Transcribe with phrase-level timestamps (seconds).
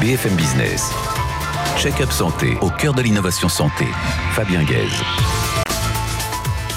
[0.00, 0.90] BFM Business.
[1.76, 3.84] Check-up santé au cœur de l'innovation santé.
[4.32, 4.88] Fabien Guèze.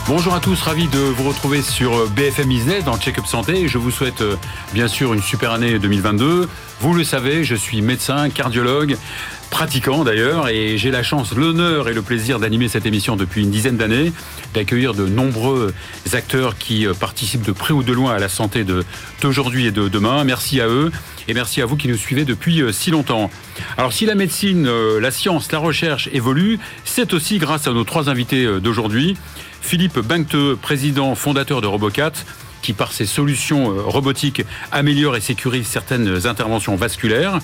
[0.09, 3.69] Bonjour à tous, ravi de vous retrouver sur BFM Business dans Check-up Santé.
[3.69, 4.35] Je vous souhaite euh,
[4.73, 6.49] bien sûr une super année 2022.
[6.81, 8.97] Vous le savez, je suis médecin, cardiologue,
[9.49, 13.51] pratiquant d'ailleurs, et j'ai la chance, l'honneur et le plaisir d'animer cette émission depuis une
[13.51, 14.11] dizaine d'années,
[14.53, 15.73] d'accueillir de nombreux
[16.11, 18.65] acteurs qui euh, participent de près ou de loin à la santé
[19.21, 20.25] d'aujourd'hui et de demain.
[20.25, 20.91] Merci à eux
[21.27, 23.29] et merci à vous qui nous suivez depuis euh, si longtemps.
[23.77, 24.69] Alors si la médecine,
[24.99, 29.15] la science, la recherche évoluent, c'est aussi grâce à nos trois invités d'aujourd'hui.
[29.61, 32.11] Philippe Bancteux, président fondateur de Robocat,
[32.63, 34.41] qui par ses solutions euh, robotiques
[34.71, 37.39] améliore et sécurise certaines interventions vasculaires.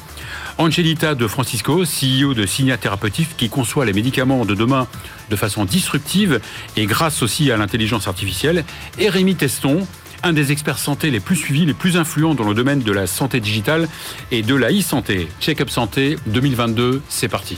[0.57, 4.87] Angelita de Francisco, CEO de Signa Thérapeutique, qui conçoit les médicaments de demain
[5.29, 6.39] de façon disruptive
[6.75, 8.63] et grâce aussi à l'intelligence artificielle.
[8.97, 9.85] Et Rémi Teston,
[10.23, 13.07] un des experts santé les plus suivis, les plus influents dans le domaine de la
[13.07, 13.87] santé digitale
[14.31, 15.27] et de la e-santé.
[15.39, 17.57] Check-up Santé 2022, c'est parti.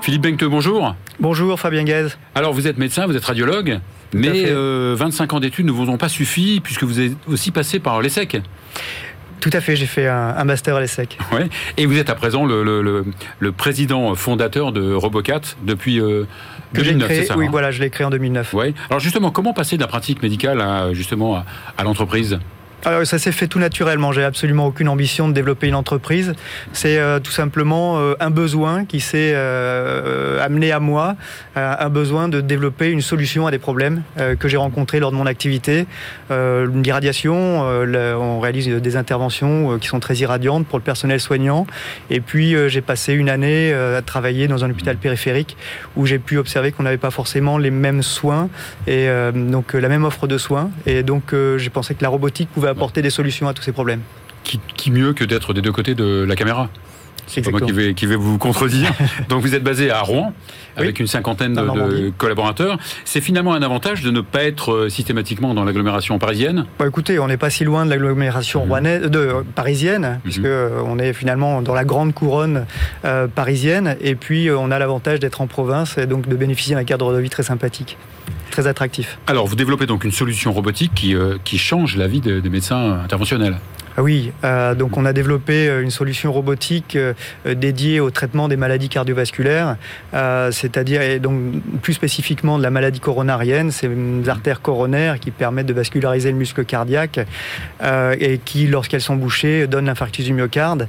[0.00, 0.94] Philippe Benque, bonjour.
[1.18, 2.08] Bonjour Fabien Guez.
[2.34, 3.80] Alors vous êtes médecin, vous êtes radiologue,
[4.14, 7.78] mais 25 euh, ans d'études ne vous ont pas suffi puisque vous êtes aussi passé
[7.78, 8.40] par l'ESSEC.
[9.40, 11.18] Tout à fait, j'ai fait un, master à l'ESSEC.
[11.32, 11.48] Ouais.
[11.76, 13.04] Et vous êtes à présent le,
[13.56, 16.00] président fondateur de Robocat depuis
[16.74, 18.54] 2009, c'est ça Oui, hein voilà, je l'ai créé en 2009.
[18.54, 18.74] Ouais.
[18.88, 21.42] Alors justement, comment passer de la pratique médicale à, justement
[21.76, 22.38] à l'entreprise?
[22.84, 24.10] Alors, ça s'est fait tout naturellement.
[24.12, 26.32] J'ai absolument aucune ambition de développer une entreprise.
[26.72, 31.16] C'est euh, tout simplement euh, un besoin qui s'est euh, amené à moi,
[31.56, 34.02] un besoin de développer une solution à des problèmes
[34.38, 35.86] que j'ai rencontrés lors de mon activité.
[36.30, 41.66] L'irradiation, on réalise des interventions qui sont très irradiantes pour le personnel soignant.
[42.08, 45.56] Et puis j'ai passé une année à travailler dans un hôpital périphérique
[45.96, 48.48] où j'ai pu observer qu'on n'avait pas forcément les mêmes soins
[48.86, 50.70] et donc la même offre de soins.
[50.86, 54.00] Et donc j'ai pensé que la robotique pouvait apporter des solutions à tous ces problèmes.
[54.42, 56.68] Qui, mieux que d'être des deux côtés de la caméra?
[57.50, 58.92] Moi qui vais, qui vais vous contredire.
[59.28, 60.32] Donc vous êtes basé à Rouen,
[60.76, 62.78] avec une cinquantaine de, collaborateurs.
[63.04, 66.66] C'est finalement un avantage de ne pas être euh, systématiquement dans l'agglomération parisienne?
[66.78, 68.86] Bah Écoutez, on n'est pas si loin de l'agglomération mmh.
[68.86, 70.20] euh, parisienne, mmh.
[70.22, 72.66] puisque euh, on est finalement dans la grande couronne
[73.34, 77.12] parisienne, et puis on a l'avantage d'être en province et donc de bénéficier d'un cadre
[77.12, 77.96] de vie très sympathique
[78.50, 79.18] très attractif.
[79.26, 83.00] Alors, vous développez donc une solution robotique qui, euh, qui change la vie des médecins
[83.04, 83.56] interventionnels.
[83.96, 87.12] Ah oui, euh, donc on a développé euh, une solution robotique euh,
[87.44, 89.76] dédiée au traitement des maladies cardiovasculaires,
[90.12, 91.40] c'est-à-dire et donc
[91.82, 93.88] plus spécifiquement de la maladie coronarienne, c'est
[94.28, 97.20] artères coronaires qui permettent de vasculariser le muscle cardiaque
[97.82, 100.88] et qui, lorsqu'elles sont bouchées, donnent l'infarctus du myocarde.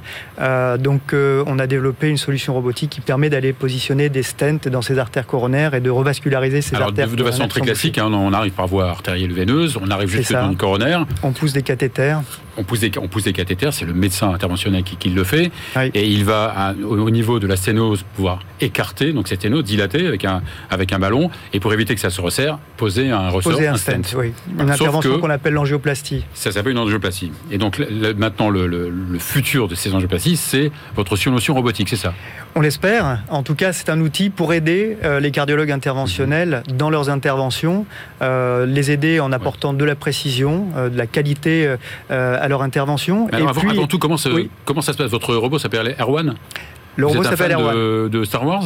[0.78, 4.98] donc on a développé une solution robotique qui permet d'aller positionner des stents dans ces
[4.98, 7.08] artères coronaires et de revasculariser ces artères.
[7.08, 10.32] De, de façon très classique, hein, on arrive par voie artérielle veineuse, on arrive juste
[10.32, 11.06] dans le coronaire.
[11.22, 12.22] On pousse des cathéters.
[12.56, 15.50] On pousse des on pousse des cathéters, c'est le médecin interventionnel qui, le fait,
[15.94, 20.24] et il va au, niveau de la sténose pouvoir écarter, donc cette sténose dilatée avec
[20.24, 23.68] un, avec un ballon, et pour éviter que ça se resserre, poser un ressort, poser
[23.68, 24.14] un, stent.
[24.16, 24.32] Oui.
[24.58, 26.24] Une intervention qu'on appelle l'angioplastie.
[26.34, 27.32] Ça s'appelle une angioplastie.
[27.50, 27.80] Et donc
[28.16, 32.12] maintenant, le, futur de ces angioplasties, c'est votre solution robotique, c'est ça?
[32.54, 33.22] On l'espère.
[33.30, 37.86] En tout cas, c'est un outil pour aider euh, les cardiologues interventionnels dans leurs interventions,
[38.20, 41.76] euh, les aider en apportant de la précision, euh, de la qualité
[42.42, 44.16] à leur intervention alors, avant, tout, comment,
[44.64, 46.34] comment ça se passe Votre robot s'appelle Erwan
[46.96, 47.74] le robot s'appelle Erwan.
[47.74, 48.64] De, de, Star Wars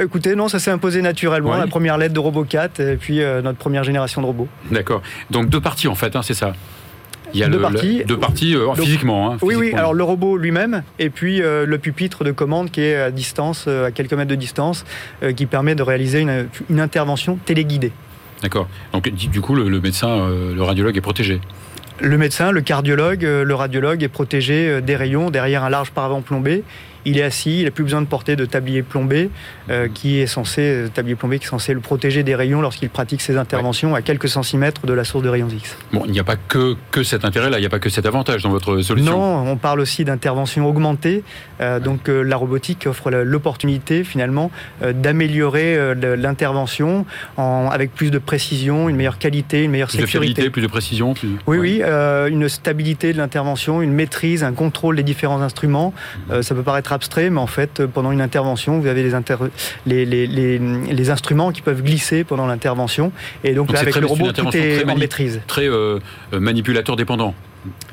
[0.00, 1.56] Écoutez, non, ça s'est imposé naturellement.
[1.56, 4.48] La première lettre de Robot 4 et puis euh, notre première génération de robots.
[4.70, 5.02] D'accord.
[5.30, 6.54] Donc deux parties en fait, hein, c'est ça
[7.32, 8.04] il y a deux parties.
[8.06, 9.72] deux parties euh, physiquement, hein, Oui, oui.
[9.74, 13.66] Alors le robot lui-même et puis euh, le pupitre de commande qui est à distance,
[13.66, 14.84] à quelques mètres de distance,
[15.36, 17.90] qui permet de réaliser une, une intervention téléguidée.
[18.40, 18.68] D'accord.
[18.92, 21.40] Donc du coup, le médecin, le radiologue est protégé.
[22.00, 25.92] Le médecin, le cardiologue, euh, le radiologue est protégé euh, des rayons derrière un large
[25.92, 26.64] paravent plombé
[27.04, 29.30] il est assis, il n'a plus besoin de porter de tablier plombé,
[29.70, 32.90] euh, qui est censé, euh, tablier plombé qui est censé le protéger des rayons lorsqu'il
[32.90, 35.76] pratique ses interventions à quelques centimètres de la source de rayons X.
[35.92, 38.06] Bon, il n'y a pas que, que cet intérêt-là, il n'y a pas que cet
[38.06, 39.12] avantage dans votre solution.
[39.12, 41.22] Non, on parle aussi d'intervention augmentée.
[41.60, 44.50] Euh, donc la robotique offre l'opportunité finalement
[44.82, 47.06] d'améliorer l'intervention
[47.36, 50.18] avec plus de précision, une meilleure qualité, une meilleure sécurité.
[50.18, 51.14] Plus de fiabilité, plus de précision.
[51.46, 55.92] Oui, oui, une stabilité de l'intervention, une maîtrise, un contrôle des différents instruments.
[56.40, 59.02] ça peut paraître abstrait, mais en fait, pendant une intervention, vous avez
[59.86, 63.12] les, les, instruments qui peuvent glisser pendant l'intervention.
[63.42, 65.40] Et donc, avec le robot, tout est en maîtrise.
[65.46, 65.98] Très euh,
[66.32, 67.34] manipulateur dépendant.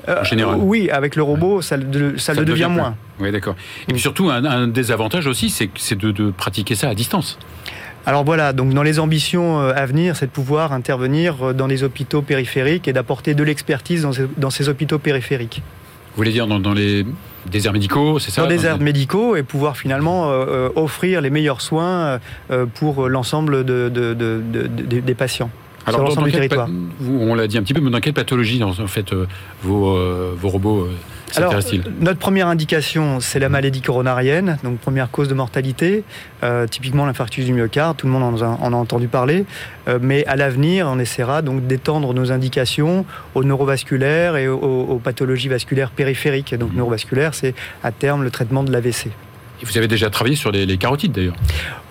[0.07, 0.55] en général.
[0.55, 1.75] Euh, oui, avec le robot, ça,
[2.17, 2.95] ça, le devient, moins.
[3.19, 3.55] Oui, d'accord.
[3.87, 7.37] Et puis surtout, un, des avantages aussi, c'est de, de pratiquer ça à distance.
[8.05, 11.83] Alors voilà, donc dans les ambitions euh, à venir, c'est de pouvoir intervenir dans les
[11.83, 14.07] hôpitaux périphériques et d'apporter de l'expertise
[14.37, 15.61] dans, ces hôpitaux périphériques.
[16.13, 17.05] Vous voulez dire dans, les
[17.45, 20.29] déserts médicaux, c'est ça Dans les déserts médicaux et pouvoir finalement
[20.75, 22.19] offrir les meilleurs soins
[22.75, 23.89] pour l'ensemble de,
[24.83, 25.49] des patients.
[25.87, 26.69] Alors, sur l'ensemble du territoire.
[27.09, 29.13] on l'a dit un petit peu, mais dans quelle pathologie en fait
[29.63, 29.97] vos,
[30.35, 30.87] vos robots
[31.37, 31.55] alors,
[31.99, 36.03] notre première indication, c'est la maladie coronarienne, donc première cause de mortalité,
[36.43, 39.45] euh, typiquement l'infarctus du myocarde, tout le monde en a, entendu parler,
[39.87, 43.05] euh, mais à l'avenir, on essaiera donc d'étendre nos indications
[43.35, 46.55] aux neurovasculaires et aux, pathologies vasculaires périphériques.
[46.55, 46.77] Donc mmh.
[46.77, 49.09] neurovasculaire, c'est à terme le traitement de l'AVC
[49.63, 51.35] vous avez déjà travaillé sur les, carotides d'ailleurs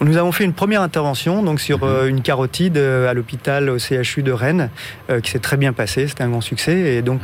[0.00, 1.84] Nous avons fait une première intervention donc sur mhm.
[1.84, 4.70] euh, une carotide euh, à l'hôpital au CHU de Rennes
[5.10, 6.94] euh, qui s'est très bien passé, c'était un grand succès.
[6.94, 7.20] Et donc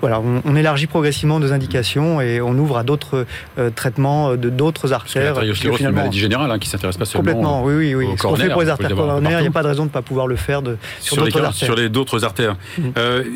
[0.00, 3.26] voilà, on, élargit progressivement nos indications et on ouvre à d'autres
[3.74, 5.36] traitements de d'autres artères.
[5.54, 8.06] C'est une maladie générale hein, qui s'intéresse pas seulement Complètement, oui, oui, oui.
[8.16, 9.92] Ce qu'on fait pour les artères coronaires, il n'y a pas de raison de ne
[9.92, 11.66] pas pouvoir le faire de, sur, d'autres artères.
[11.66, 12.56] Sur les d'autres artères.
[12.78, 12.92] Mhm.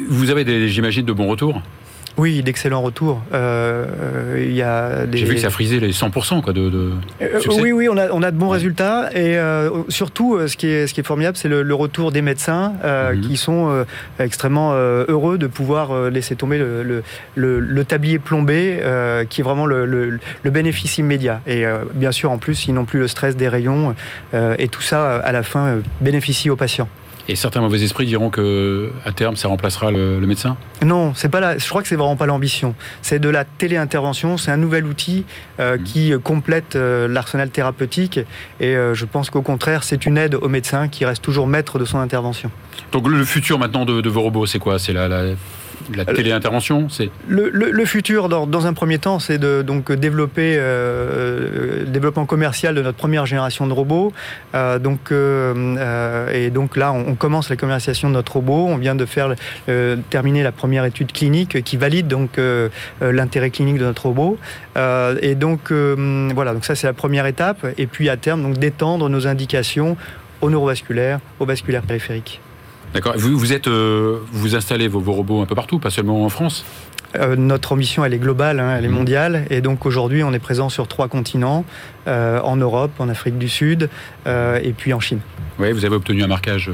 [0.08, 1.60] vous avez, j'imagine, de bons retours?
[2.18, 3.22] Oui, d'excellents retours.
[3.32, 6.90] Euh, y a J'ai vu que ça frisait les 100% quoi, de, de
[7.22, 9.08] euh, Oui, oui, on a, on a de bons résultats.
[9.12, 12.72] Et euh, surtout, ce qui est, ce qui est formidable, c'est le, retour des médecins
[12.82, 13.20] mhm.
[13.20, 13.84] qui sont
[14.18, 17.02] extrêmement heureux de pouvoir laisser tomber le,
[17.36, 18.80] le, tablier plombé,
[19.30, 21.40] qui est vraiment le, bénéfice immédiat.
[21.46, 23.94] Et bien sûr, en plus, ils n'ont plus le stress des rayons.
[24.34, 26.88] et tout ça, à la fin, bénéficie aux patients.
[27.30, 30.56] Et certains mauvais esprits diront que à terme, ça remplacera le, médecin?
[30.82, 31.58] Non, c'est pas là.
[31.58, 32.74] Je crois que c'est vraiment pas l'ambition.
[33.02, 34.38] C'est de la téléintervention.
[34.38, 35.26] C'est un nouvel outil
[35.60, 35.82] euh, mmh.
[35.82, 38.18] qui complète euh, l'arsenal thérapeutique.
[38.60, 41.78] Et euh, je pense qu'au contraire, c'est une aide au médecin qui reste toujours maître
[41.78, 42.50] de son intervention.
[42.92, 44.78] Donc le futur maintenant de, vos robots, c'est quoi?
[44.78, 45.24] C'est la, la
[45.94, 51.86] la téléintervention c'est le, futur, dans, un premier temps, c'est de donc développer euh, le
[51.86, 54.12] développement commercial de notre première génération de robots.
[54.54, 58.66] Euh, donc, euh, et donc là, on, commence la commercialisation de notre robot.
[58.68, 59.34] On vient de faire
[60.10, 62.40] terminer la première étude clinique qui valide donc
[63.00, 64.38] l'intérêt clinique de notre robot.
[65.22, 67.66] et donc voilà, donc ça c'est la première étape.
[67.78, 69.96] Et puis à terme, donc d'étendre nos indications
[70.40, 72.40] au neurovasculaire, au vasculaire périphérique.
[72.94, 73.14] D'accord.
[73.16, 76.64] Vous, vous, êtes, euh, vous installez vos, robots un peu partout, pas seulement en France
[77.16, 78.92] euh, notre ambition, elle est globale, hein, elle est mmh.
[78.92, 79.46] mondiale.
[79.48, 81.64] Et donc aujourd'hui, on est présent sur trois continents,
[82.06, 83.88] euh, en Europe, en Afrique du Sud
[84.26, 85.20] et puis en Chine.
[85.58, 86.70] Oui, vous avez obtenu un marquage.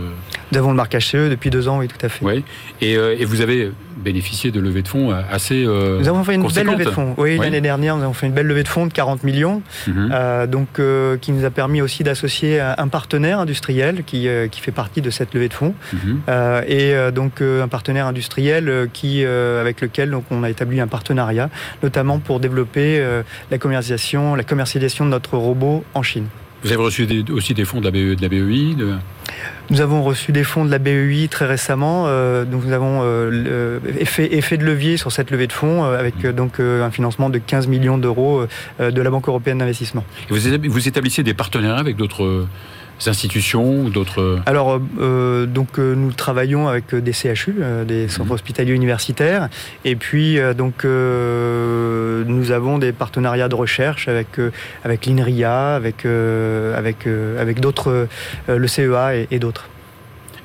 [0.55, 2.25] Nous avons le marquage CE depuis deux ans, oui, tout à fait.
[2.25, 2.45] Oui.
[2.81, 3.73] Et, et vous avez
[4.05, 5.65] bénéficié de levées de fonds assez.
[5.65, 7.15] Euh, nous avons fait une belle levée de fonds.
[7.17, 10.11] Oui, l'année dernière, nous avons fait une belle levée de fonds de 40 millions, mhm.
[10.13, 14.73] euh, donc euh, qui nous a permis aussi d'associer un partenaire industriel qui, qui fait
[14.73, 16.21] partie de cette levée de fonds, mhm.
[16.69, 21.51] et donc un partenaire industriel qui avec lequel donc on a établi un partenariat,
[21.83, 23.05] notamment pour développer
[23.51, 26.27] la commercialisation, la commercialisation de notre robot en Chine.
[26.65, 28.95] Vous avez reçu aussi des fonds de la, BE, de la BEI de...
[29.69, 32.05] Nous avons reçu des fonds de la BEI très récemment.
[32.07, 36.27] Euh, nous avons euh, effet, effet, de levier sur cette levée de fonds euh, avec
[36.27, 38.47] donc un financement de 15 millions d'euros
[38.81, 40.05] de la Banque européenne d'investissement.
[40.31, 40.39] Vous,
[40.69, 42.47] vous établissez des partenariats avec d'autres
[43.09, 47.55] institutions ou d'autres Alors, euh, donc euh, nous travaillons avec euh, des CHU,
[47.87, 48.33] des centres mhm.
[48.33, 49.49] hospitaliers universitaires,
[49.85, 54.29] et puis donc nous avons des partenariats de recherche avec
[54.85, 58.07] avec l'INRIA, avec avec avec d'autres,
[58.49, 59.69] le CEA et, d'autres.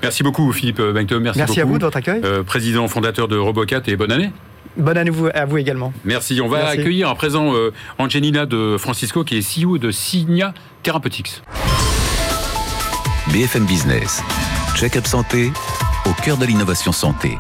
[0.02, 0.80] Merci beaucoup Philippe.
[0.80, 2.22] Merci, Merci à vous de votre accueil.
[2.46, 4.32] président fondateur de Robocat et bonne année.
[4.78, 5.94] Bonne année à vous également.
[6.06, 6.40] Merci.
[6.42, 7.54] On va accueillir à présent
[7.98, 10.54] Angelina de Francisco qui est CEO de Signa
[10.84, 11.42] Therapeutics.
[13.28, 14.24] BFM Business.
[14.76, 15.52] Check-up santé
[16.08, 17.38] au cœur de l'innovation santé.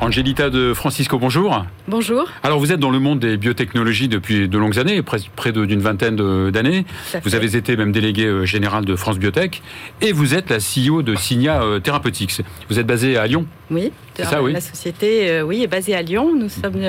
[0.00, 1.64] Angelita de Francisco, bonjour.
[1.86, 2.28] Bonjour.
[2.42, 6.16] Alors vous êtes dans le monde des biotechnologies depuis de longues années, près d'une vingtaine
[6.50, 6.86] d'années.
[7.22, 9.62] Vous avez été même délégué euh, général de France Biotech
[10.00, 12.40] et vous êtes la CEO de Signia euh, Therapeutics.
[12.68, 14.52] Vous êtes basé à Lyon Oui, ça, oui.
[14.54, 16.34] la société euh, oui, est basée à Lyon.
[16.36, 16.82] Nous sommes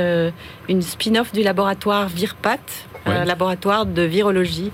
[0.67, 2.58] une spin-off du laboratoire VIRPAT,
[3.05, 4.72] laboratoire de virologie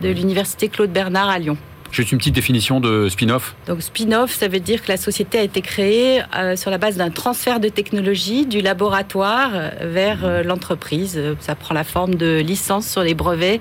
[0.00, 1.58] de l'université Claude Bernard à Lyon.
[1.94, 3.54] Juste une petite définition de spin-off.
[3.68, 6.96] Donc spin-off, ça veut dire que la société a été créée euh, sur la base
[6.96, 11.22] d'un transfert de technologie du laboratoire euh, vers euh, l'entreprise.
[11.38, 13.60] Ça prend la forme de licences sur les brevets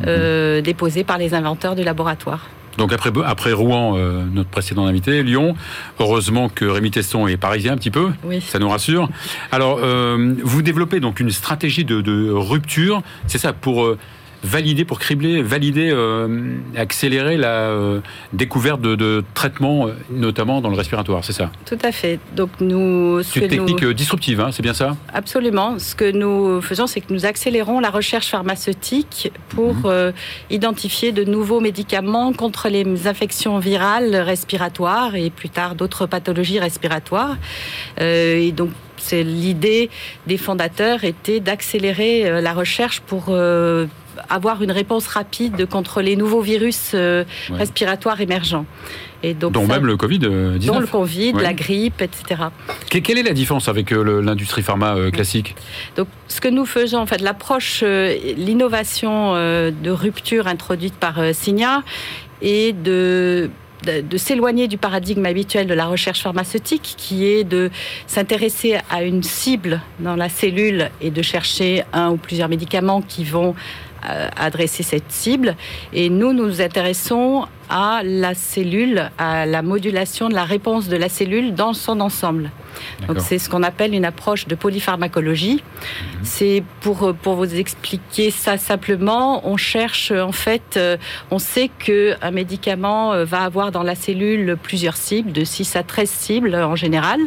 [0.00, 0.60] mhm.
[0.62, 2.48] déposés par les inventeurs du laboratoire.
[2.78, 3.96] Donc après, après Rouen,
[4.32, 5.56] notre précédent invité, Lyon,
[5.98, 8.40] heureusement que Rémi Teston est parisien un petit peu, oui.
[8.40, 9.08] ça nous rassure.
[9.50, 13.96] Alors, vous développez donc une stratégie de, de rupture, c'est ça, pour
[14.44, 18.00] valider, pour cribler, valider, euh, accélérer la euh,
[18.32, 22.20] découverte de, traitements, notamment dans le respiratoire, c'est ça Tout à fait.
[22.36, 25.78] Donc nous, c'est une technique disruptive, hein, c'est bien ça Absolument.
[25.78, 30.12] Ce que nous faisons, c'est que nous accélérons la recherche pharmaceutique pour mhm.
[30.50, 37.36] identifier de nouveaux médicaments contre les infections virales respiratoires et plus tard d'autres pathologies respiratoires.
[38.00, 39.90] et donc c'est l'idée
[40.26, 43.32] des fondateurs était d'accélérer la recherche pour
[44.28, 48.66] avoir une réponse rapide contre les nouveaux virus euh, respiratoires émergents.
[49.22, 50.26] Et donc dont même le Covid-19.
[50.30, 52.42] Euh, dont le Covid, la grippe, etc.
[52.88, 55.56] quelle est la différence avec euh, l'industrie pharma classique?
[55.96, 61.82] Donc, ce que nous faisons, en fait, l'approche, l'innovation de rupture introduite par Signa
[62.42, 63.50] est de
[63.84, 67.70] de, s'éloigner du paradigme habituel de la recherche pharmaceutique, qui est de
[68.06, 73.24] s'intéresser à une cible dans la cellule et de chercher un ou plusieurs médicaments qui
[73.24, 73.52] vont euh,
[74.02, 75.56] adresser cette cible.
[75.92, 81.08] Et nous, nous intéressons à la cellule, à la modulation de la réponse de la
[81.08, 82.50] cellule dans son ensemble.
[83.06, 85.62] Donc c'est ce qu'on appelle une approche de polypharmacologie.
[85.62, 86.20] Mhm.
[86.22, 90.96] C'est pour, pour vous expliquer ça simplement, on cherche en fait, euh,
[91.30, 95.82] on sait qu'un médicament euh, va avoir dans la cellule plusieurs cibles, de 6 à
[95.82, 97.20] 13 cibles en général.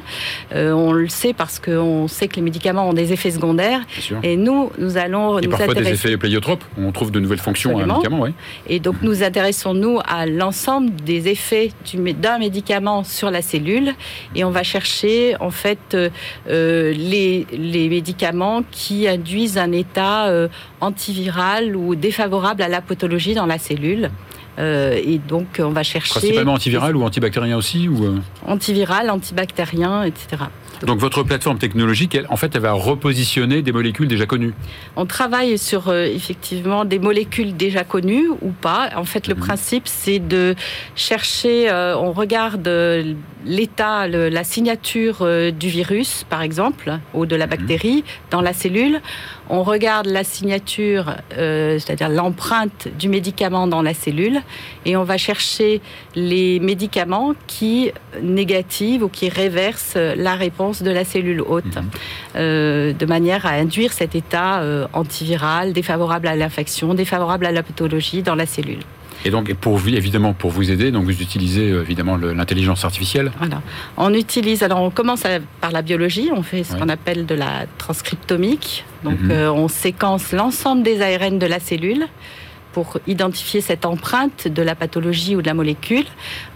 [0.53, 3.81] Euh, on le sait parce qu'on sait que les médicaments ont des effets secondaires.
[4.23, 5.39] Et nous, nous allons...
[5.39, 8.21] Et nous parfois des effets pléiotropes, on trouve de nouvelles fonctions à un médicament.
[8.21, 8.33] Oui.
[8.67, 13.93] Et donc nous intéressons-nous à l'ensemble des effets d'un médicament sur la cellule
[14.35, 16.09] et on va chercher en fait euh,
[16.49, 20.47] euh, les, médicaments qui induisent un état euh,
[20.79, 24.09] antiviral ou défavorable à la pathologie dans la cellule.
[24.59, 26.19] et donc, on va chercher.
[26.19, 30.43] Principalement antiviral ou antibactérien aussi ou Antiviral, antibactérien, etc.
[30.85, 34.53] Donc votre plateforme technologique, en fait, elle va repositionner des molécules déjà connues.
[34.95, 38.89] On travaille sur euh, effectivement des molécules déjà connues ou pas.
[38.95, 39.41] En fait, le mhm.
[39.41, 40.55] principe, c'est de
[40.95, 41.69] chercher.
[41.69, 42.67] Euh, on regarde
[43.45, 47.51] l'état, la signature du virus, par exemple, ou de la mhm.
[47.51, 49.01] bactérie dans la cellule.
[49.49, 54.41] On regarde la signature, c'est-à-dire l'empreinte du médicament dans la cellule,
[54.85, 55.81] et on va chercher
[56.15, 61.89] les médicaments qui négativent ou qui réversent la réponse de la cellule hôte, mhm.
[62.35, 67.63] euh, de manière à induire cet état euh, antiviral, défavorable à l'infection, défavorable à la
[67.63, 68.83] pathologie dans la cellule.
[69.25, 73.31] Et donc, pour vous, évidemment, pour vous aider, donc vous utilisez euh, évidemment l'intelligence artificielle.
[73.37, 73.61] Voilà.
[73.97, 75.23] On utilise, alors on commence
[75.59, 78.85] par la biologie, on fait ce qu'on appelle de la transcriptomique.
[79.03, 79.31] Donc, mhm.
[79.31, 82.07] on séquence l'ensemble des ARN de la cellule
[82.73, 86.05] pour identifier cette empreinte de la pathologie ou de la molécule.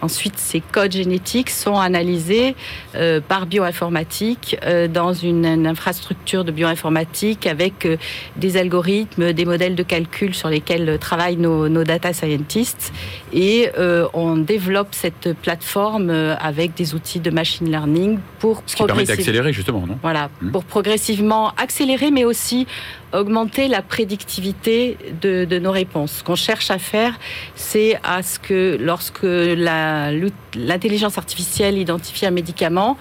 [0.01, 2.55] Ensuite, ces codes génétiques sont analysés
[2.95, 7.97] euh, par bioinformatique euh, dans une, infrastructure de bioinformatique avec euh,
[8.35, 12.93] des algorithmes, des modèles de calcul sur lesquels travaillent nos, data scientists.
[13.33, 13.69] Et
[14.13, 19.53] on développe cette plateforme avec des outils de machine learning pour Ce qui permet d'accélérer
[19.53, 19.97] justement, non?
[20.01, 20.51] Voilà, mmh.
[20.51, 22.65] pour progressivement accélérer, mais aussi
[23.19, 26.17] augmenter la prédictivité de, nos réponses.
[26.19, 27.17] Ce qu'on cherche à faire,
[27.55, 32.97] c'est à ce que lorsque l'intelligence artificielle identifie un médicament,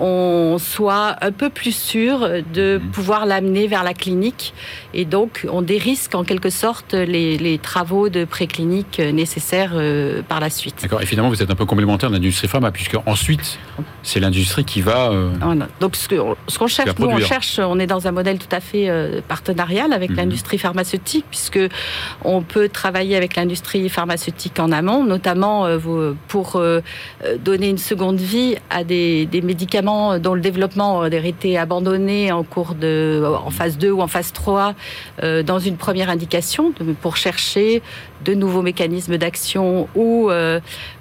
[0.00, 2.20] on soit un peu plus sûr
[2.52, 2.90] de mhm.
[2.90, 4.54] pouvoir l'amener vers la clinique.
[4.94, 10.50] Et donc, on dérisque en quelque sorte les, travaux de préclinique nécessaires euh, par la
[10.50, 10.76] suite.
[10.82, 11.02] D'accord.
[11.02, 13.58] Et finalement, vous êtes un peu complémentaire de l'industrie pharma, puisque ensuite,
[14.02, 15.10] c'est l'industrie qui va.
[15.10, 15.30] Euh,
[15.80, 16.08] donc, ce
[16.58, 19.92] qu'on cherche, nous, on cherche, on est dans un modèle tout à fait euh, partenarial
[19.92, 20.16] avec mhm.
[20.16, 21.60] l'industrie pharmaceutique, puisque
[22.24, 25.66] on peut travailler avec l'industrie pharmaceutique en amont, notamment
[26.28, 26.60] pour
[27.44, 29.87] donner une seconde vie à des médicaments
[30.18, 34.32] dont le développement a été abandonné en cours de, en phase 2 ou en phase
[34.32, 34.74] 3
[35.22, 37.82] euh, dans une première indication pour chercher
[38.24, 40.60] de nouveaux mécanismes d'action ou, euh,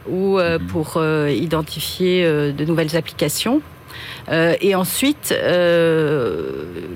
[0.10, 0.68] ou euh, mhm.
[0.68, 3.62] pour identifier de nouvelles applications.
[4.30, 5.34] Et ensuite,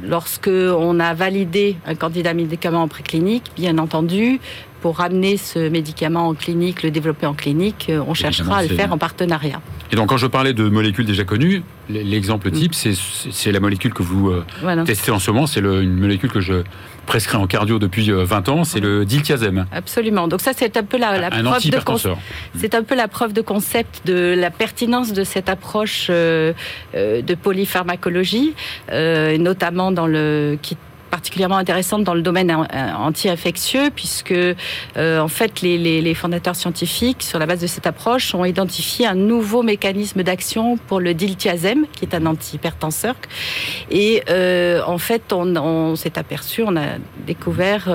[0.03, 4.39] lorsque on a validé un candidat médicament en préclinique, bien entendu,
[4.81, 8.70] pour amener ce médicament en clinique, le développer en clinique, euh, on cherchera à le
[8.70, 9.62] faire en partenariat.
[9.91, 12.53] Et donc quand je parlais de molécules déjà connues, l'exemple mm.
[12.53, 14.43] type, c'est la molécule que vous euh,
[14.86, 16.63] testez en ce moment, c'est une molécule que je
[17.05, 19.65] prescris en cardio depuis 20 euh, ans, c'est le diltiazem.
[19.72, 20.27] Absolument.
[20.27, 22.15] Donc ça, c'est un peu la, preuve de concept.
[22.55, 28.53] C'est un peu la preuve de concept de la pertinence de cette approche de polypharmacologie,
[28.91, 30.77] notamment dans le qui
[31.12, 34.34] particulièrement intéressante dans le domaine anti-infectieux, puisque
[34.98, 39.62] en fait les, fondateurs scientifiques, sur la base de cette approche, ont identifié un nouveau
[39.62, 43.15] mécanisme d'action pour le diltiazem, qui est un antihypertenseur.
[43.89, 44.24] Et
[44.86, 47.89] en fait, on, on s'est aperçu, on a découvert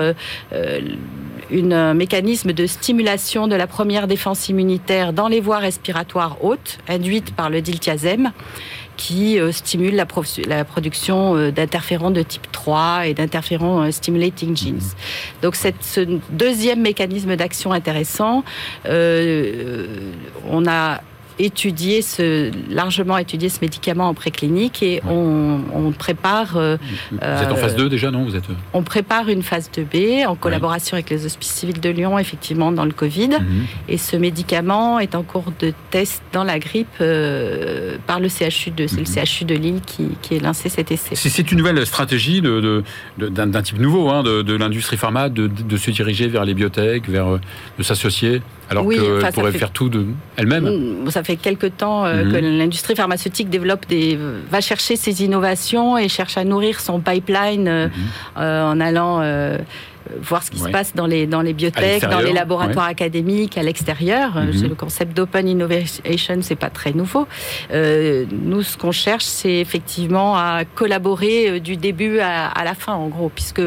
[1.51, 7.35] un mécanisme de stimulation de la première défense immunitaire dans les voies respiratoires hautes, induite
[7.35, 8.31] par le diltiazem
[8.97, 10.05] qui euh, stimule la,
[10.65, 14.81] production euh, d'interférons de type 3 et d'interférons euh, stimulating genes.
[15.41, 18.43] Donc cette, ce deuxième mécanisme d'action intéressant,
[18.85, 21.01] on a
[21.39, 26.57] étudier ce, largement étudier ce médicament en préclinique et on, prépare.
[26.57, 26.77] Euh,
[27.11, 28.49] vous êtes en phase 2 déjà, non vous êtes...
[28.49, 32.71] Euh, on prépare une phase 2B en collaboration avec les hospices civils de Lyon, effectivement,
[32.71, 33.29] dans le Covid.
[33.29, 33.65] Mhm.
[33.87, 38.71] Et ce médicament est en cours de test dans la grippe euh, par le CHU
[38.71, 39.25] de, c'est le mhm.
[39.25, 41.15] CHU de Lille qui, qui est lancé cet essai.
[41.15, 42.83] C'est une nouvelle stratégie de,
[43.17, 47.39] d'un, type nouveau hein, de, l'industrie pharma de, se diriger vers les biotech, vers
[47.77, 49.91] de s'associer alors qu'elle pourrait faire tout
[50.35, 50.65] elle-même.
[50.65, 52.31] Mm, ça fait quelque temps euh, mhm.
[52.31, 54.17] que l'industrie pharmaceutique développe des,
[54.49, 57.93] va chercher ses innovations et cherche à nourrir son pipeline euh, mhm.
[58.37, 59.21] euh, en allant
[60.21, 63.63] voir ce qui se passe dans les, dans les biotech, dans les laboratoires académiques, à
[63.63, 64.35] l'extérieur.
[64.35, 64.69] Mhm.
[64.69, 67.27] Le concept d'open innovation, c'est pas très nouveau.
[67.73, 73.29] nous, ce qu'on cherche, c'est effectivement à collaborer du début à, la fin, en gros,
[73.29, 73.61] puisque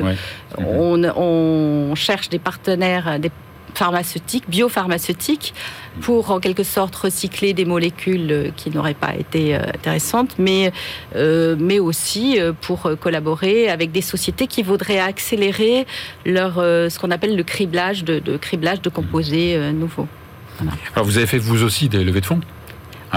[0.57, 3.30] on, on, cherche des partenaires, des
[3.75, 5.55] pharmaceutiques, biopharmaceutiques,
[6.00, 10.73] pour en quelque sorte recycler des molécules euh, qui n'auraient pas été euh, intéressantes, mais,
[11.17, 15.87] euh, mais aussi pour collaborer avec des sociétés qui voudraient accélérer
[16.25, 20.09] leur, ce qu'on appelle le criblage de, criblage de composés nouveaux.
[20.95, 22.41] Alors vous avez fait vous aussi des levées de fonds?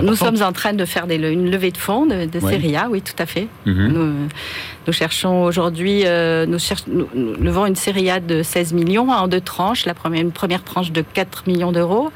[0.01, 2.89] Nous sommes en train de faire des, une levée de fonds de, de série A,
[2.89, 3.47] oui, tout à fait.
[3.65, 4.29] Mhm.
[4.85, 6.57] Nous cherchons aujourd'hui, euh, nous,
[6.87, 9.85] nous, levons une série A de 16 millions en deux tranches.
[9.85, 12.11] La première, une première tranche de 4 millions d'euros.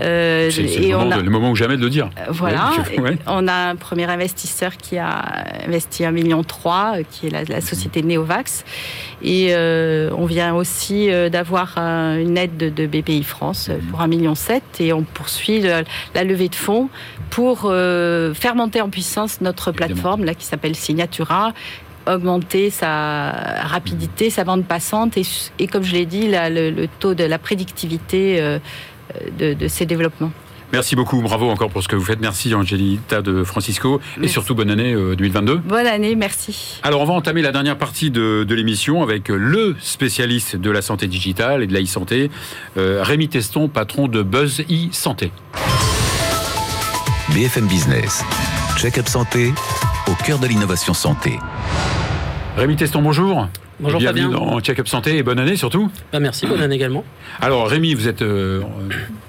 [0.00, 2.08] Euh, c'est le, moment le moment ou jamais de le dire.
[2.18, 2.70] Euh, voilà.
[3.26, 6.42] On a un premier investisseur qui a investi 1,3 million,
[7.10, 8.64] qui est la, société Neovax.
[9.22, 14.34] Et on vient aussi d'avoir une aide de, BPI France pour 1,7 million.
[14.80, 16.88] Et on poursuit la levée de fonds
[17.30, 21.52] pour faire monter en puissance notre plateforme là, qui s'appelle Signatura
[22.06, 25.16] augmenter sa rapidité, sa bande passante
[25.58, 28.58] et, comme je l'ai dit, le, taux de la prédictivité euh,
[29.38, 30.32] de, ces développements.
[30.72, 32.20] Merci beaucoup, bravo encore pour ce que vous faites.
[32.20, 35.52] Merci Angelita de Francisco et surtout bonne année 2022.
[35.52, 36.80] Euh, bonne année, merci.
[36.82, 41.06] Alors on va entamer la dernière partie de, l'émission avec le spécialiste de la santé
[41.06, 42.30] digitale et de la e-santé,
[42.76, 45.30] euh, Rémi Teston, patron de Buzz e-santé.
[47.34, 48.24] BFM Business,
[48.78, 49.52] check-up santé
[50.08, 51.38] au cœur de l'innovation santé.
[52.56, 53.48] Rémi Teston, bonjour.
[53.78, 54.38] Bonjour Bienvenue Fabien.
[54.38, 55.90] dans Check-up Santé et bonne année surtout.
[56.10, 57.04] Bah, merci, bonne année également.
[57.42, 58.62] Alors Rémi, vous êtes euh,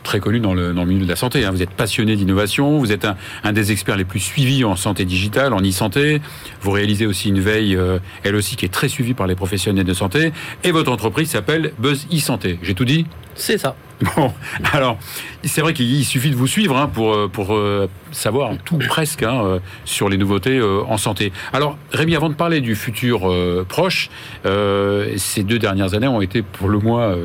[0.03, 1.51] très connu dans le, milieu de la santé, hein.
[1.51, 3.05] vous êtes passionné d'innovation, vous êtes
[3.43, 6.21] un, des experts les plus suivis en santé digitale, en e-santé,
[6.62, 9.86] vous réalisez aussi une veille, euh, elle aussi, qui est très suivie par les professionnels
[9.86, 10.31] de santé,
[10.63, 12.57] et votre entreprise s'appelle Buzz e-santé.
[12.62, 13.05] J'ai tout dit?
[13.36, 13.75] C'est ça.
[14.15, 14.31] Bon,
[14.73, 14.97] alors,
[15.43, 19.41] c'est vrai qu'il suffit de vous suivre hein, pour, euh, euh, savoir tout presque hein,
[19.43, 21.31] euh, sur les nouveautés en santé.
[21.51, 23.31] Alors, Rémi, avant de parler du futur
[23.67, 24.10] proche,
[24.43, 27.15] ces deux dernières années ont été pour le moins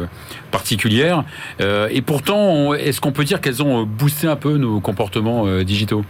[0.50, 1.24] particulières.
[1.60, 6.04] et pourtant, est-ce qu'on peut dire qu'elles ont boosté un peu nos comportements digitaux?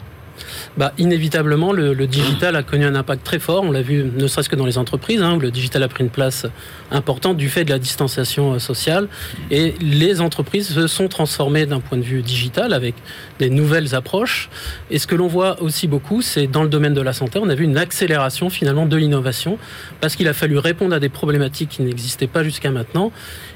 [0.77, 3.63] Bah, Inévitablement, le, digital a connu un impact très fort.
[3.63, 6.05] On l'a vu ne serait-ce que dans les entreprises, hein, où le digital a pris
[6.05, 6.47] une place
[6.91, 9.09] importante du fait de la distanciation euh, sociale.
[9.51, 12.95] Et les entreprises se sont transformées d'un point de vue digital avec
[13.39, 14.51] des nouvelles approches.
[14.91, 17.49] Et ce que l'on voit aussi beaucoup, c'est dans le domaine de la santé, on
[17.49, 19.59] a vu une accélération finalement de l'innovation,
[20.01, 23.13] parce qu'il a fallu répondre à des problématiques qui n'existaient pas jusqu'à maintenant.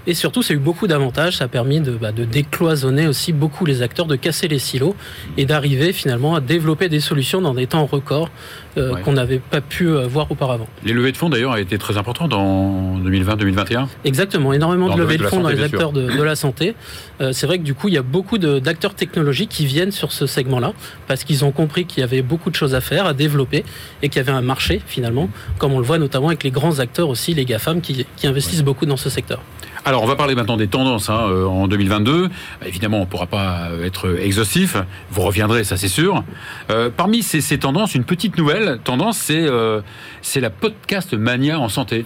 [0.06, 1.38] Et surtout, ça a eu beaucoup d'avantages.
[1.38, 4.94] Ça a permis de, bah, de décloisonner aussi beaucoup les acteurs, de casser les silos
[5.36, 8.30] et d'arriver finalement à développer des solutions dans des temps records
[8.78, 10.68] euh, qu'on n'avait pas pu euh, voir auparavant.
[10.84, 15.16] Les levées de fonds d'ailleurs ont été très importantes en 2020-2021 Exactement, énormément de levées
[15.16, 16.74] de, fonds dans les acteurs de, la santé.
[17.20, 20.12] Euh, c'est vrai que du coup, il y a beaucoup d'acteurs technologiques qui viennent sur
[20.12, 20.72] ce segment-là
[21.08, 23.64] parce qu'ils ont compris qu'il y avait beaucoup de choses à faire, à développer
[24.02, 26.78] et qu'il y avait un marché finalement, comme on le voit notamment avec les grands
[26.78, 29.40] acteurs aussi, les GAFAM, qui, qui investissent beaucoup dans ce secteur.
[29.86, 32.28] Alors, on va parler maintenant des tendances hein, euh, en 2022.
[32.66, 34.76] Évidemment, on ne pourra pas être exhaustif.
[35.12, 36.24] Vous reviendrez, ça c'est sûr.
[36.70, 39.82] Euh, parmi ces, tendances, une petite nouvelle tendance, euh,
[40.22, 42.04] c'est la podcast mania en santé.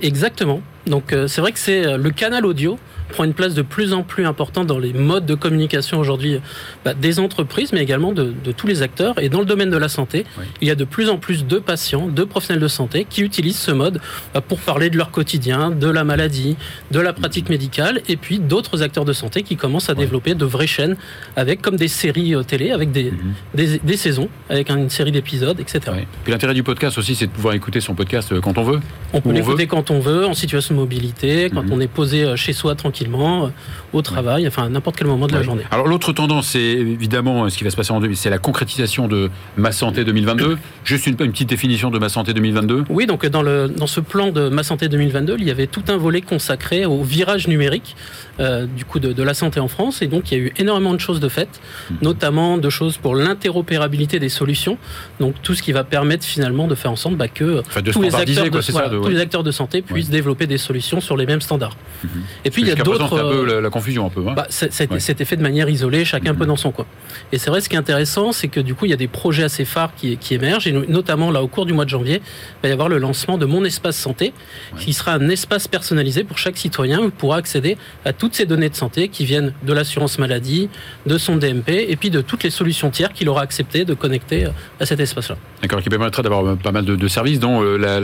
[0.00, 0.62] Exactement.
[0.86, 2.78] Donc c'est vrai que c'est le canal audio
[3.08, 6.40] prend une place de plus en plus importante dans les modes de communication aujourd'hui
[6.84, 9.20] bah, des entreprises, mais également de, tous les acteurs.
[9.20, 10.24] Et dans le domaine de la santé,
[10.60, 13.58] il y a de plus en plus de patients, de professionnels de santé qui utilisent
[13.58, 14.00] ce mode
[14.34, 16.56] bah, pour parler de leur quotidien, de la maladie,
[16.90, 20.44] de la pratique médicale, et puis d'autres acteurs de santé qui commencent à développer de
[20.44, 20.96] vraies chaînes
[21.36, 23.78] avec comme des séries euh, télé, avec des, mhm.
[23.84, 25.80] des, saisons, avec une série d'épisodes, etc.
[26.24, 28.80] Puis l'intérêt du podcast aussi, c'est de pouvoir écouter son podcast euh, quand on veut.
[29.12, 31.72] On peut l'écouter quand on veut, en situation de mobilité, quand mhm.
[31.72, 33.48] on est posé euh, chez soi tranquille euh,
[33.92, 35.62] au travail, enfin à n'importe quel moment de la journée.
[35.70, 39.08] Alors l'autre tendance, c'est évidemment ce qui va se passer en 2022, c'est la concrétisation
[39.08, 40.58] de Ma Santé 2022.
[40.84, 42.84] Juste une, une, petite définition de Ma Santé 2022.
[42.88, 45.84] Oui, donc dans, le, dans ce plan de Ma Santé 2022, il y avait tout
[45.88, 47.96] un volet consacré au virage numérique
[48.40, 50.00] euh, du coup de, la santé en France.
[50.00, 51.96] Et donc il y a eu énormément de choses de faites, mhm.
[52.02, 54.78] notamment de choses pour l'interopérabilité des solutions.
[55.18, 58.14] Donc tout ce qui va permettre finalement de faire en sorte bah, que tous, les
[58.14, 61.76] acteurs de, tous les acteurs de santé puissent développer des solutions sur les mêmes standards.
[62.04, 62.10] Mhm.
[62.44, 64.24] Et puis il y a d'autres un peu euh, la, confusion un peu.
[64.28, 64.34] Hein.
[64.34, 66.48] Bah, C'était fait de manière isolée, chacun un peu mhm.
[66.48, 66.86] dans son coin.
[67.32, 69.08] Et c'est vrai, ce qui est intéressant, c'est que du coup, il y a des
[69.08, 72.20] projets assez phares qui, qui, émergent, et notamment là, au cours du mois de janvier,
[72.20, 74.32] il va y avoir le lancement de Mon Espace Santé,
[74.78, 78.68] qui sera un espace personnalisé pour chaque citoyen qui pourra accéder à toutes ces données
[78.68, 80.68] de santé qui viennent de l'assurance maladie,
[81.06, 84.46] de son DMP, et puis de toutes les solutions tiers qu'il aura accepté de connecter
[84.46, 85.36] euh, à cet espace-là.
[85.62, 88.00] D'accord, qui permettra d'avoir euh, pas mal de, services, dont la,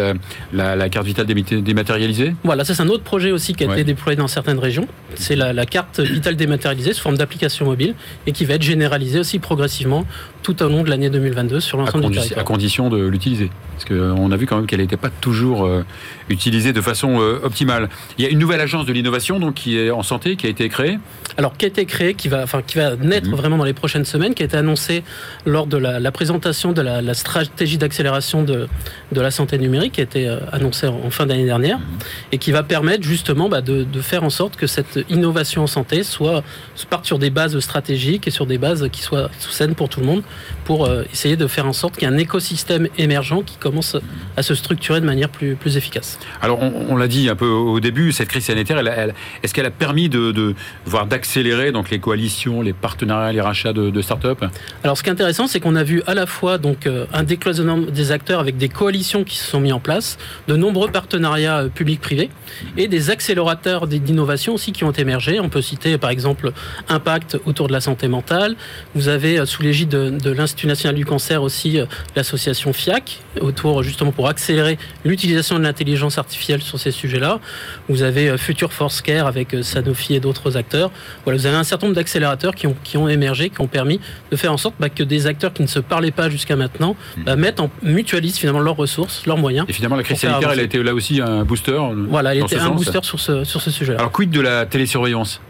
[0.53, 4.17] la, carte vitale dématérialisée Voilà, ça c'est un autre projet aussi qui a été déployé
[4.17, 4.74] dans certaines régions
[5.15, 7.95] c'est la, carte vitale dématérialisée sous forme d'application mobile
[8.27, 10.05] et qui va être généralisée aussi progressivement
[10.43, 12.41] tout au long de l'année 2022 sur l'ensemble du territoire.
[12.41, 13.51] À condition de l'utiliser.
[13.73, 15.85] Parce qu'on a vu quand même qu'elle n'était pas toujours euh,
[16.29, 17.89] utilisée de façon euh, optimale.
[18.19, 20.51] Il y a une nouvelle agence de l'innovation donc qui est en santé, qui a
[20.51, 20.99] été créée
[21.37, 23.35] Alors, qui a été créée, qui va, enfin, qui va naître mhm.
[23.35, 25.03] vraiment dans les prochaines semaines, qui a été annoncée
[25.47, 28.69] lors de la, présentation de la, stratégie d'accélération de,
[29.13, 31.85] de la santé numérique, qui a été euh, annoncée en, fin d'année dernière, mhm.
[32.33, 35.67] et qui va permettre justement bah, de, de, faire en sorte que cette innovation en
[35.67, 36.43] santé soit,
[36.91, 40.07] parte sur des bases stratégiques et sur des bases qui soient saines pour tout le
[40.07, 40.23] monde,
[40.65, 43.97] pour euh, essayer de faire en sorte qu'il y ait un écosystème émergent qui commence
[44.37, 46.19] à se structurer de manière plus, plus efficace.
[46.43, 49.71] Alors, on, l'a dit un peu au début, cette crise sanitaire, elle, est-ce qu'elle a
[49.71, 54.45] permis de, de voir d'accélérer donc les coalitions, les partenariats, les rachats de, start-up?
[54.83, 57.23] Alors, ce qui est intéressant, c'est qu'on a vu à la fois donc euh, un
[57.23, 61.61] décloisonnement des acteurs avec des coalitions qui se sont mis en place, de nombreux partenariats
[61.61, 62.31] euh, publics-privés
[62.77, 65.41] et des accélérateurs d'innovation aussi qui ont émergé.
[65.41, 66.53] On peut citer par exemple
[66.89, 68.57] Impact autour de la santé mentale.
[68.95, 71.87] Vous avez euh, sous l'égide de, l'Institut national du cancer aussi euh,
[72.17, 77.41] l'association FIAC autour justement pour accélérer l'utilisation de l'intelligence artificielle sur ces sujets-là.
[77.89, 80.91] Vous avez euh, Future Force Care avec Sanofi et d'autres acteurs.
[81.25, 84.01] Voilà, vous avez un certain nombre d'accélérateurs qui ont, qui ont émergé, qui ont permis
[84.31, 86.97] de faire en sorte bah, que des acteurs qui ne se parlaient pas jusqu'à maintenant
[87.17, 87.25] hmm.
[87.25, 89.67] bah, mettent en mutualisent finalement leurs ressources, leurs moyens.
[89.69, 91.79] Et finalement, la crise sanitaire, elle a été là aussi un booster.
[92.09, 93.95] Voilà, elle a été un booster sur ce, sur ce sujet.
[93.95, 95.41] Alors, quid de la télésurveillance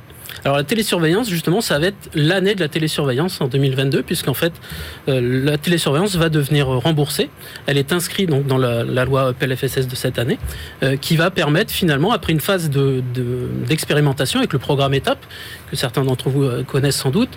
[0.42, 4.52] alors la télésurveillance, justement, ça va être l'année de la télésurveillance en 2022, puisqu'en fait,
[5.08, 7.30] euh, la télésurveillance va devenir remboursée.
[7.66, 10.38] Elle est inscrite donc dans la, loi PLFSS de cette année,
[10.82, 15.24] euh, qui va permettre finalement, après une phase d'expérimentation de, avec le programme étape,
[15.70, 17.30] que certains d'entre vous euh, connaissent sans doute,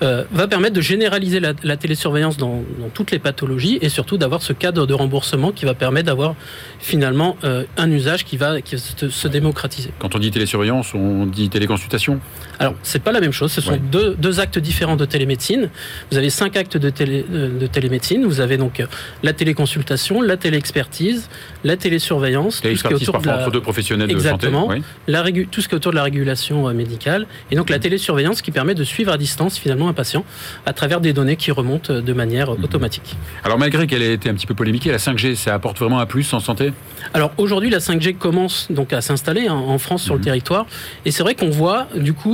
[0.00, 2.62] va permettre de généraliser la, télésurveillance dans,
[2.94, 6.34] toutes les pathologies et surtout d'avoir ce cadre de remboursement qui va permettre d'avoir
[6.78, 7.36] finalement
[7.76, 9.90] un usage qui va, qui se, se démocratiser.
[9.98, 12.20] Quand on dit télésurveillance, on dit téléconsultation?
[12.62, 13.50] Alors, c'est pas la même chose.
[13.50, 15.68] Ce sont deux, deux, actes différents de télémédecine.
[16.12, 18.24] Vous avez cinq actes de, télé, euh, de télémédecine.
[18.24, 18.86] Vous avez donc euh,
[19.24, 21.28] la téléconsultation, la téléexpertise,
[21.64, 23.40] la télésurveillance, tout ce qui est autour de la...
[23.40, 24.68] entre deux professionnels Exactement.
[24.68, 24.86] de santé.
[25.08, 27.26] La tout ce qui est autour de la régulation euh, médicale.
[27.50, 27.82] Et donc, la mhm.
[27.82, 30.24] télésurveillance qui permet de suivre à distance, finalement, un patient
[30.64, 32.62] à travers des données qui remontent de manière mhm.
[32.62, 33.16] automatique.
[33.42, 36.06] Alors, malgré qu'elle ait été un petit peu polémiquée, la 5G, ça apporte vraiment un
[36.06, 36.72] plus en santé?
[37.12, 40.26] Alors, aujourd'hui, la 5G commence donc à s'installer hein, en France sur le mhm.
[40.26, 40.66] territoire.
[41.04, 42.31] Et c'est vrai qu'on voit, du coup,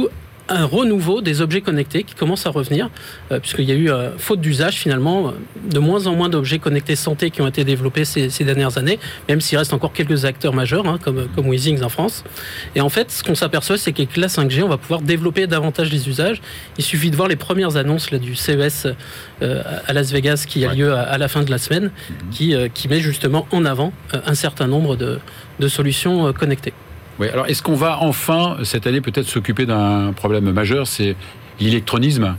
[0.49, 2.91] un renouveau des objets connectés qui commence à revenir,
[3.31, 5.33] euh, puisqu'il y a eu, euh, faute d'usage finalement, euh,
[5.71, 9.41] de moins en moins d'objets connectés santé qui ont été développés ces, dernières années, même
[9.41, 12.25] s'il reste encore quelques acteurs majeurs, hein, comme, comme Weezings en France.
[12.75, 15.91] Et en fait, ce qu'on s'aperçoit, c'est qu'avec la 5G, on va pouvoir développer davantage
[15.93, 16.41] les usages.
[16.79, 18.87] Il suffit de voir les premières annonces là, du CES
[19.41, 22.31] à Las Vegas qui a lieu à, la fin de la semaine, mhm.
[22.31, 25.19] qui, qui met justement en avant un certain nombre de,
[25.61, 26.73] de solutions connectées.
[27.19, 31.17] Oui, alors est-ce qu'on va enfin, cette année, peut-être s'occuper d'un problème majeur, c'est
[31.61, 32.37] l'électronisme?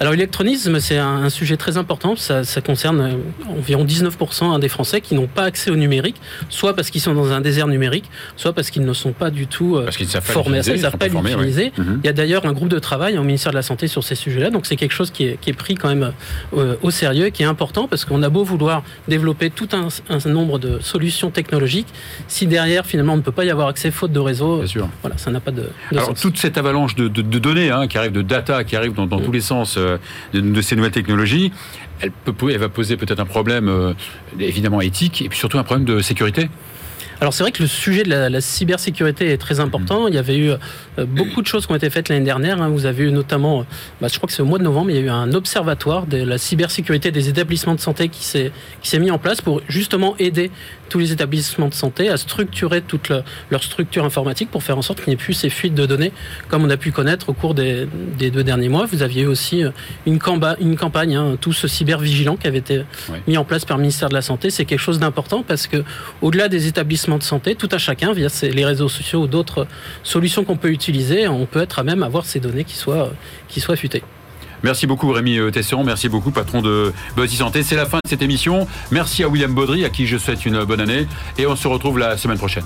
[0.00, 2.16] Alors l'électronisme, c'est un, sujet très important.
[2.16, 6.16] Ça, concerne euh, environ 19% des Français qui n'ont pas accès au numérique,
[6.48, 9.46] soit parce qu'ils sont dans un désert numérique, soit parce qu'ils ne sont pas du
[9.46, 10.58] tout euh, formés.
[10.58, 11.72] à ça, ils ne savent pas l'utiliser.
[11.78, 14.14] Il y a d'ailleurs un groupe de travail au ministère de la Santé sur ces
[14.14, 16.12] sujets-là, donc c'est quelque chose qui est, pris quand même
[16.56, 19.88] euh, au sérieux et qui est important parce qu'on a beau vouloir développer tout un,
[20.28, 21.86] nombre de solutions technologiques,
[22.28, 24.64] si derrière finalement on ne peut pas y avoir accès faute de réseau,
[25.02, 28.22] voilà, ça n'a pas de, Alors toute cette avalanche de, données hein, qui arrive, de
[28.22, 29.78] data qui arrive dans, tous les sens
[30.32, 31.52] de, ces nouvelles technologies,
[32.00, 33.92] elle, peut, elle va poser peut-être un problème euh,
[34.38, 36.48] évidemment éthique et puis surtout un problème de sécurité.
[37.20, 40.08] Alors c'est vrai que le sujet de la, cybersécurité est très important.
[40.08, 42.60] Il y avait eu euh, beaucoup de choses qui ont été faites l'année dernière.
[42.60, 42.68] Hein.
[42.68, 43.64] Vous avez eu notamment, euh,
[44.00, 46.06] bah, je crois que c'est au mois de novembre, il y a eu un observatoire
[46.06, 50.50] de la cybersécurité des établissements de santé qui s'est mis en place pour justement aider
[50.88, 53.12] tous les établissements de santé à structurer toute
[53.50, 56.12] leur structure informatique pour faire en sorte qu'il n'y ait plus ces fuites de données
[56.48, 57.86] comme on a pu connaître au cours des,
[58.18, 58.86] deux derniers mois.
[58.86, 59.70] Vous aviez aussi euh,
[60.06, 60.18] une,
[60.60, 62.82] une campagne, hein, tout ce cybervigilant qui avait été
[63.26, 64.50] mis en place par le ministère de la Santé.
[64.50, 65.84] C'est quelque chose d'important parce que
[66.22, 69.66] au-delà des établissements de santé, tout à chacun, via les réseaux sociaux ou d'autres
[70.02, 73.12] solutions qu'on peut utiliser, on peut être à même avoir ces données qui soient,
[73.48, 74.02] qui soient futées.
[74.64, 77.62] Merci beaucoup Rémi euh, Tesson, merci beaucoup patron de Buzzy Santé.
[77.62, 78.66] C'est la fin de cette émission.
[78.90, 81.06] Merci à William Baudry, à qui je souhaite une bonne année.
[81.36, 82.64] Et on se retrouve la semaine prochaine.